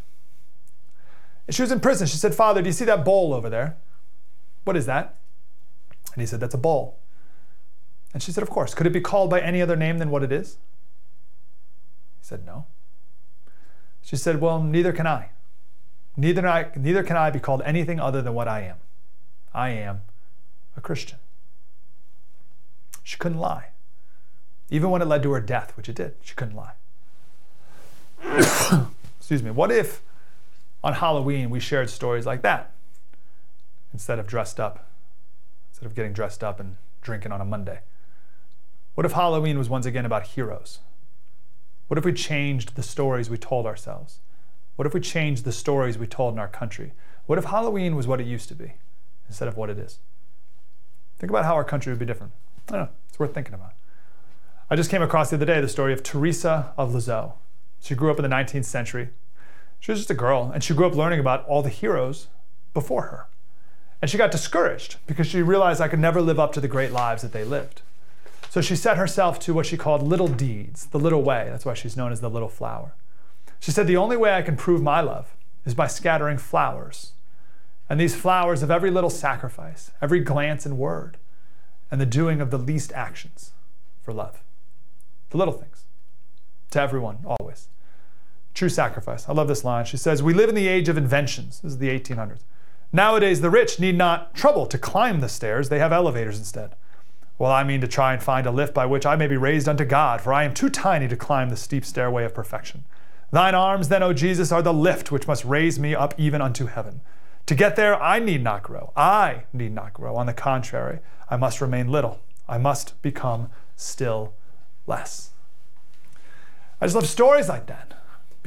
And 1.49 1.55
she 1.55 1.62
was 1.62 1.73
in 1.73 1.81
prison. 1.81 2.07
She 2.07 2.19
said, 2.19 2.35
Father, 2.35 2.61
do 2.61 2.69
you 2.69 2.73
see 2.75 2.85
that 2.85 3.07
bowl 3.07 3.33
over 3.33 3.49
there? 3.49 3.78
What 4.64 4.76
is 4.76 4.85
that? 4.85 5.17
And 6.12 6.21
he 6.21 6.26
said, 6.26 6.40
That's 6.40 6.55
a 6.55 6.59
bowl. 6.59 6.99
And 8.12 8.23
she 8.23 8.33
said, 8.33 8.43
Of 8.43 8.50
course. 8.50 8.75
Could 8.75 8.87
it 8.87 8.93
be 8.93 9.00
called 9.00 9.31
by 9.31 9.40
any 9.40 9.62
other 9.62 9.75
name 9.75 9.97
than 9.97 10.11
what 10.11 10.23
it 10.23 10.31
is? 10.31 10.59
He 12.21 12.26
said, 12.26 12.45
No. 12.45 12.67
She 14.02 14.14
said, 14.14 14.43
Well, 14.43 14.62
neither 14.62 14.93
can 14.93 15.07
I. 15.07 15.31
Neither, 16.19 16.47
I, 16.47 16.67
neither 16.76 17.02
can 17.02 17.17
I 17.17 17.31
be 17.31 17.40
called 17.40 17.62
anything 17.64 17.99
other 17.99 18.21
than 18.21 18.35
what 18.35 18.47
I 18.47 18.61
am. 18.62 18.76
I 19.55 19.71
am 19.71 20.02
a 20.76 20.83
Christian. 20.83 21.19
She 23.02 23.17
couldn't 23.17 23.38
lie. 23.38 23.69
Even 24.69 24.90
when 24.90 25.00
it 25.00 25.07
led 25.07 25.23
to 25.23 25.33
her 25.33 25.40
death, 25.40 25.75
which 25.78 25.88
it 25.88 25.95
did, 25.95 26.14
she 26.21 26.35
couldn't 26.35 26.57
lie. 26.57 26.73
Excuse 29.19 29.43
me. 29.43 29.50
What 29.50 29.73
if 29.73 30.02
on 30.82 30.94
Halloween 30.94 31.50
we 31.50 31.61
shared 31.61 31.90
stories 31.90 32.26
like 32.26 32.42
that 32.42 32.73
instead 33.92 34.18
of 34.18 34.26
dressed 34.26 34.61
up, 34.61 34.88
instead 35.70 35.87
of 35.87 35.94
getting 35.94 36.12
dressed 36.12 36.44
up 36.44 36.61
and 36.61 36.76
drinking 37.00 37.32
on 37.32 37.40
a 37.40 37.44
Monday? 37.44 37.80
What 38.94 39.06
if 39.06 39.12
Halloween 39.12 39.58
was 39.58 39.68
once 39.68 39.87
again 39.87 40.04
about 40.04 40.28
heroes? 40.28 40.80
What 41.87 41.99
if 41.99 42.04
we 42.04 42.12
changed 42.12 42.76
the 42.76 42.82
stories 42.82 43.30
we 43.30 43.38
told 43.38 43.64
ourselves? 43.64 44.20
What 44.76 44.87
if 44.87 44.94
we 44.94 45.00
changed 45.00 45.44
the 45.44 45.52
stories 45.52 45.99
we 45.99 46.06
told 46.06 46.35
in 46.35 46.38
our 46.38 46.49
country? 46.49 46.92
What 47.26 47.38
if 47.38 47.47
Halloween 47.47 47.97
was 47.97 48.06
what 48.06 48.20
it 48.20 48.26
used 48.26 48.49
to 48.49 48.54
be 48.54 48.75
instead 49.26 49.49
of 49.49 49.56
what 49.56 49.70
it 49.70 49.78
is? 49.78 49.99
Think 51.18 51.30
about 51.30 51.44
how 51.44 51.54
our 51.54 51.64
country 51.64 51.92
would 51.92 51.99
be 51.99 52.06
different. 52.06 52.32
I 52.68 52.73
don't 52.73 52.80
know, 52.82 52.88
it's 53.08 53.18
worth 53.18 53.35
thinking 53.35 53.54
about. 53.54 53.73
I 54.70 54.76
just 54.76 54.90
came 54.90 55.02
across 55.02 55.30
the 55.30 55.37
other 55.37 55.47
day 55.47 55.61
the 55.61 55.68
story 55.68 55.92
of 55.92 56.02
Teresa 56.02 56.73
of 56.76 56.94
Lisieux. 56.94 57.32
She 57.80 57.94
grew 57.94 58.11
up 58.11 58.18
in 58.18 58.23
the 58.23 58.35
19th 58.35 58.66
century. 58.66 59.11
She 59.80 59.92
was 59.92 60.00
just 60.00 60.11
a 60.11 60.14
girl, 60.14 60.50
and 60.52 60.62
she 60.62 60.75
grew 60.75 60.87
up 60.87 60.94
learning 60.94 61.20
about 61.20 61.47
all 61.47 61.62
the 61.62 61.68
heroes 61.68 62.28
before 62.75 63.02
her. 63.02 63.26
And 64.00 64.11
she 64.11 64.18
got 64.18 64.30
discouraged 64.30 64.97
because 65.06 65.26
she 65.26 65.42
realized 65.42 65.80
I 65.80 65.88
could 65.88 65.99
never 65.99 66.23
live 66.23 66.38
up 66.38 66.52
to 66.52 66.61
the 66.61 66.68
great 66.68 66.92
lives 66.92 67.23
that 67.23 67.32
they 67.32 67.44
lived. 67.44 67.82
So 68.50 68.61
she 68.61 68.76
set 68.76 68.97
herself 68.97 69.38
to 69.40 69.54
what 69.54 69.66
she 69.66 69.76
called 69.76 70.02
little 70.02 70.28
deeds, 70.28 70.87
the 70.87 70.99
little 70.99 71.23
way. 71.23 71.49
That's 71.50 71.66
why 71.66 71.75
she's 71.75 71.97
known 71.97 72.12
as 72.12 72.20
the 72.20 72.30
little 72.30 72.49
flower. 72.49 72.94
She 73.61 73.70
said, 73.70 73.87
The 73.87 73.97
only 73.97 74.16
way 74.16 74.32
I 74.35 74.42
can 74.42 74.56
prove 74.56 74.82
my 74.82 75.00
love 75.00 75.35
is 75.66 75.75
by 75.75 75.87
scattering 75.87 76.38
flowers. 76.38 77.12
And 77.88 78.00
these 78.00 78.14
flowers 78.14 78.62
of 78.62 78.70
every 78.70 78.90
little 78.90 79.11
sacrifice, 79.11 79.90
every 80.00 80.20
glance 80.20 80.64
and 80.64 80.78
word, 80.78 81.16
and 81.90 82.00
the 82.00 82.06
doing 82.06 82.40
of 82.40 82.50
the 82.50 82.58
least 82.58 82.92
actions 82.92 83.52
for 84.02 84.12
love. 84.12 84.42
The 85.30 85.38
little 85.38 85.54
things. 85.54 85.85
To 86.70 86.80
everyone, 86.80 87.18
always. 87.25 87.68
True 88.59 88.69
sacrifice. 88.69 89.29
I 89.29 89.33
love 89.35 89.47
this 89.47 89.62
line. 89.62 89.85
She 89.85 89.97
says, 89.97 90.21
We 90.21 90.35
live 90.35 90.49
in 90.49 90.57
the 90.57 90.67
age 90.67 90.88
of 90.88 90.99
inventions. 90.99 91.61
This 91.61 91.75
is 91.75 91.79
the 91.79 91.97
1800s. 91.97 92.41
Nowadays, 92.93 93.41
the 93.41 93.50
rich 93.50 93.79
need 93.79 93.97
not 93.97 94.35
trouble 94.35 94.67
to 94.67 94.77
climb 94.77 95.21
the 95.21 95.29
stairs, 95.29 95.69
they 95.69 95.79
have 95.79 95.93
elevators 95.93 96.41
instead. 96.41 96.75
Well, 97.38 97.53
I 97.53 97.62
mean 97.62 97.81
to 97.83 97.87
try 97.87 98.12
and 98.12 98.21
find 98.21 98.49
a 98.49 98.50
lift 98.50 98.75
by 98.75 98.85
which 98.85 99.07
I 99.07 99.15
may 99.15 99.29
be 99.29 99.37
raised 99.37 99.69
unto 99.69 99.85
God, 99.85 100.21
for 100.21 100.33
I 100.33 100.43
am 100.43 100.55
too 100.55 100.69
tiny 100.69 101.07
to 101.07 101.15
climb 101.15 101.50
the 101.50 101.57
steep 101.57 101.85
stairway 101.85 102.25
of 102.25 102.35
perfection. 102.35 102.83
Thine 103.31 103.55
arms, 103.55 103.91
then, 103.91 104.03
O 104.03 104.12
Jesus, 104.12 104.50
are 104.50 104.61
the 104.61 104.73
lift 104.73 105.12
which 105.12 105.29
must 105.29 105.45
raise 105.45 105.79
me 105.79 105.95
up 105.95 106.12
even 106.19 106.41
unto 106.41 106.67
heaven. 106.67 107.00
To 107.47 107.55
get 107.55 107.77
there, 107.77 107.95
I 108.03 108.19
need 108.19 108.43
not 108.43 108.65
grow. 108.65 108.93
I 108.97 109.45
need 109.53 109.73
not 109.73 109.93
grow. 109.93 110.17
On 110.17 110.27
the 110.27 110.35
contrary, 110.35 110.99
I 111.31 111.37
must 111.37 111.61
remain 111.61 111.93
little. 111.93 112.19
I 112.49 112.59
must 112.59 113.00
become 113.03 113.50
still 113.77 114.33
less. 114.88 115.31
I 116.81 116.87
just 116.87 116.97
love 116.97 117.07
stories 117.07 117.49
like 117.49 117.67
that. 117.67 117.95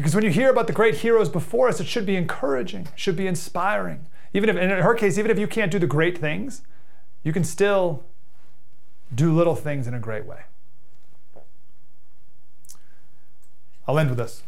Because 0.02 0.16
when 0.16 0.24
you 0.24 0.32
hear 0.32 0.50
about 0.50 0.66
the 0.66 0.74
great 0.74 0.96
heroes 0.96 1.30
before 1.30 1.70
us, 1.70 1.80
it 1.80 1.86
should 1.86 2.08
be 2.08 2.16
encouraging, 2.16 2.88
should 2.96 3.16
be 3.16 3.28
inspiring. 3.28 4.08
Even 4.34 4.50
if, 4.50 4.56
in 4.56 4.72
her 4.72 4.96
case, 4.96 5.20
even 5.20 5.30
if 5.30 5.38
you 5.38 5.46
can't 5.46 5.72
do 5.72 5.78
the 5.78 5.86
great 5.86 6.18
things, 6.18 6.64
you 7.22 7.32
can 7.32 7.44
still 7.44 8.04
do 9.14 9.32
little 9.32 9.56
things 9.56 9.86
in 9.86 9.94
a 9.94 10.00
great 10.00 10.26
way. 10.26 10.40
I'll 13.88 14.00
end 14.00 14.10
with 14.10 14.18
this. 14.18 14.42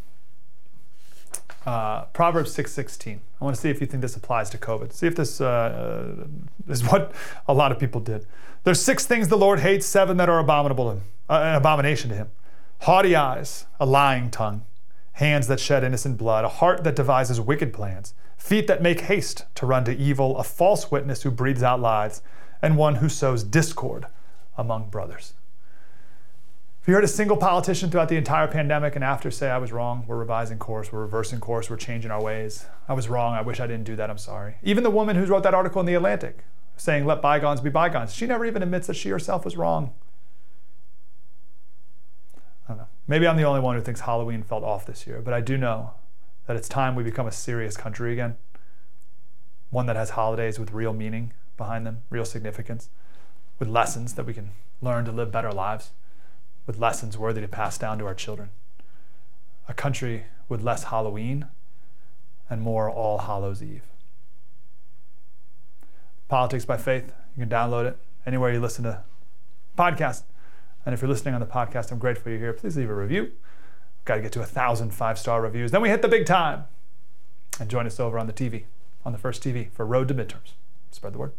Uh, 1.67 2.05
Proverbs 2.05 2.51
6:16. 2.55 3.19
I 3.39 3.43
want 3.43 3.55
to 3.55 3.62
see 3.62 3.69
if 3.69 3.79
you 3.79 3.86
think 3.86 4.01
this 4.01 4.15
applies 4.15 4.50
to 4.50 4.57
COVID. 4.57 4.91
See 4.91 5.05
if 5.05 5.15
this 5.15 5.39
uh, 5.39 6.25
is 6.67 6.83
what 6.83 7.13
a 7.48 7.53
lot 7.53 7.72
of 7.72 7.77
people 7.77 8.01
did. 8.01 8.25
There's 8.63 8.81
six 8.81 9.05
things 9.05 9.27
the 9.27 9.38
Lord 9.38 9.60
hates, 9.60 9.86
seven 9.86 10.17
that 10.17 10.29
are 10.29 10.39
abominable, 10.39 11.00
uh, 11.29 11.33
an 11.33 11.55
abomination 11.55 12.10
to 12.10 12.15
Him: 12.15 12.31
haughty 12.81 13.15
eyes, 13.15 13.65
a 13.79 13.86
lying 13.86 14.31
tongue, 14.31 14.65
hands 15.13 15.48
that 15.48 15.60
shed 15.60 15.84
innocent 15.84 16.17
blood, 16.17 16.43
a 16.43 16.50
heart 16.50 16.84
that 16.84 16.96
devises 16.96 17.39
wicked 17.39 17.72
plans, 17.74 18.13
feet 18.38 18.67
that 18.67 18.82
make 18.82 19.01
haste 19.01 19.46
to 19.55 19.65
run 19.65 19.86
to 19.86 19.96
evil, 19.96 20.38
a 20.38 20.43
false 20.43 20.91
witness 20.91 21.24
who 21.24 21.32
breathes 21.32 21.63
out 21.63 21.79
lies, 21.79 22.22
and 22.62 22.77
one 22.77 22.96
who 22.96 23.10
sows 23.10 23.43
discord 23.43 24.08
among 24.58 24.89
brothers. 24.89 25.34
If 26.82 26.89
you 26.89 26.96
heard 26.96 27.03
a 27.05 27.08
single 27.08 27.38
politician 27.38 27.89
throughout 27.89 28.10
the 28.10 28.17
entire 28.17 28.48
pandemic 28.48 28.96
and 28.96 29.05
after 29.05 29.32
say, 29.32 29.50
I 29.50 29.58
was 29.58 29.72
wrong, 29.72 30.03
we're 30.05 30.17
revising 30.17 30.58
course, 30.58 30.91
we're 30.91 31.00
reversing 31.00 31.39
course, 31.39 31.70
we're 31.70 31.77
changing 31.77 32.12
our 32.12 32.22
ways, 32.22 32.65
I 32.89 32.93
was 32.93 33.08
wrong, 33.08 33.34
I 33.34 33.41
wish 33.41 33.62
I 33.62 33.67
didn't 33.67 33.86
do 33.86 33.96
that, 33.96 34.10
I'm 34.10 34.17
sorry. 34.17 34.55
Even 34.63 34.84
the 34.84 34.89
woman 34.89 35.15
who 35.15 35.24
wrote 35.25 35.43
that 35.43 35.53
article 35.53 35.79
in 35.79 35.86
The 35.86 35.93
Atlantic 35.93 36.43
saying, 36.75 37.05
let 37.05 37.22
bygones 37.22 37.62
be 37.62 37.70
bygones, 37.70 38.13
she 38.13 38.25
never 38.25 38.46
even 38.46 38.62
admits 38.62 38.88
that 38.88 38.96
she 38.96 39.10
herself 39.10 39.46
was 39.46 39.55
wrong. 39.55 39.93
I 42.67 42.70
don't 42.70 42.77
know. 42.79 42.88
Maybe 43.07 43.27
I'm 43.27 43.38
the 43.38 43.43
only 43.43 43.60
one 43.60 43.75
who 43.75 43.81
thinks 43.81 44.01
Halloween 44.01 44.43
felt 44.43 44.63
off 44.63 44.86
this 44.86 45.05
year, 45.05 45.22
but 45.22 45.33
I 45.33 45.41
do 45.41 45.57
know 45.57 45.91
that 46.48 46.55
it's 46.55 46.69
time 46.69 46.95
we 46.95 47.03
become 47.03 47.27
a 47.27 47.31
serious 47.31 47.75
country 47.75 48.13
again. 48.13 48.38
One 49.69 49.86
that 49.88 49.95
has 49.95 50.12
holidays 50.12 50.60
with 50.60 50.72
real 50.72 50.93
meaning 50.93 51.33
behind 51.57 51.86
them, 51.86 52.03
real 52.10 52.25
significance, 52.25 52.89
with 53.60 53.67
lessons 53.67 54.13
that 54.13 54.25
we 54.25 54.33
can 54.33 54.51
learn 54.81 55.05
to 55.05 55.12
live 55.12 55.31
better 55.31 55.51
lives 55.51 55.91
with 56.65 56.79
lessons 56.79 57.17
worthy 57.17 57.41
to 57.41 57.48
pass 57.48 57.77
down 57.77 57.98
to 58.00 58.05
our 58.05 58.13
children. 58.13 58.50
A 59.67 59.74
country 59.74 60.25
with 60.48 60.63
less 60.63 60.86
Halloween 60.86 61.48
and 62.50 62.62
more 62.62 62.89
All 62.89 63.19
Hallows 63.19 63.62
Eve. 63.62 63.83
Politics 66.27 66.65
by 66.65 66.77
Faith, 66.77 67.13
you 67.36 67.45
can 67.45 67.50
download 67.50 67.86
it 67.86 67.98
anywhere 68.25 68.51
you 68.51 68.60
listen 68.60 68.83
to 68.83 69.03
podcasts. 69.77 70.24
And 70.85 70.93
if 70.93 71.01
you're 71.01 71.09
listening 71.09 71.33
on 71.33 71.39
the 71.39 71.47
podcast, 71.47 71.91
I'm 71.91 71.99
grateful 71.99 72.31
you're 72.31 72.39
here. 72.39 72.53
Please 72.53 72.75
leave 72.77 72.89
a 72.89 72.95
review. 72.95 73.31
Got 74.05 74.15
to 74.15 74.21
get 74.21 74.31
to 74.33 74.41
a 74.41 74.45
thousand 74.45 74.93
five 74.93 75.17
star 75.17 75.41
reviews. 75.41 75.71
Then 75.71 75.81
we 75.81 75.89
hit 75.89 76.01
the 76.01 76.07
big 76.07 76.25
time. 76.25 76.65
And 77.59 77.69
join 77.69 77.85
us 77.85 77.99
over 77.99 78.17
on 78.17 78.27
the 78.27 78.33
TV, 78.33 78.63
on 79.05 79.11
the 79.11 79.19
first 79.19 79.43
TV 79.43 79.71
for 79.71 79.85
Road 79.85 80.07
to 80.07 80.13
Midterms. 80.15 80.53
Spread 80.91 81.13
the 81.13 81.19
word. 81.19 81.33